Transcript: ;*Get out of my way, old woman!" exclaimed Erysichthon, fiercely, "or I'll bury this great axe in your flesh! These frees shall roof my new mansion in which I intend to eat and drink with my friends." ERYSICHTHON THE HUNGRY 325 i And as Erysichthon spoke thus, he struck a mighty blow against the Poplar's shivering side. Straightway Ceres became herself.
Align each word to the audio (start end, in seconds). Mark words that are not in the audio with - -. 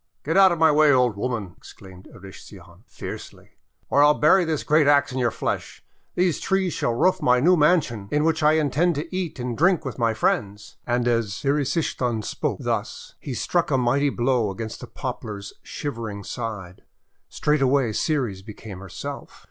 ;*Get 0.23 0.35
out 0.35 0.51
of 0.51 0.57
my 0.57 0.71
way, 0.71 0.91
old 0.91 1.15
woman!" 1.15 1.53
exclaimed 1.55 2.07
Erysichthon, 2.11 2.81
fiercely, 2.87 3.59
"or 3.87 4.01
I'll 4.01 4.15
bury 4.15 4.45
this 4.45 4.63
great 4.63 4.87
axe 4.87 5.11
in 5.11 5.19
your 5.19 5.29
flesh! 5.29 5.83
These 6.15 6.43
frees 6.43 6.73
shall 6.73 6.95
roof 6.95 7.21
my 7.21 7.39
new 7.39 7.55
mansion 7.55 8.07
in 8.09 8.23
which 8.23 8.41
I 8.41 8.53
intend 8.53 8.95
to 8.95 9.15
eat 9.15 9.37
and 9.37 9.55
drink 9.55 9.85
with 9.85 9.99
my 9.99 10.15
friends." 10.15 10.77
ERYSICHTHON 10.87 11.03
THE 11.03 11.09
HUNGRY 11.11 11.25
325 11.65 12.03
i 12.03 12.09
And 12.09 12.17
as 12.17 12.19
Erysichthon 12.19 12.21
spoke 12.25 12.59
thus, 12.61 13.13
he 13.19 13.35
struck 13.35 13.69
a 13.69 13.77
mighty 13.77 14.09
blow 14.09 14.49
against 14.49 14.79
the 14.79 14.87
Poplar's 14.87 15.53
shivering 15.61 16.23
side. 16.23 16.81
Straightway 17.29 17.93
Ceres 17.93 18.41
became 18.41 18.79
herself. 18.79 19.39